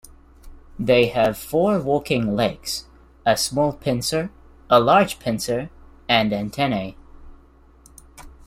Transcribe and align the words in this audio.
They 0.79 1.09
have 1.09 1.37
four 1.37 1.77
walking 1.79 2.35
legs, 2.35 2.85
a 3.23 3.37
small 3.37 3.71
pincer, 3.71 4.31
a 4.67 4.79
large 4.79 5.19
pincer, 5.19 5.69
and 6.09 6.33
antennae. 6.33 6.97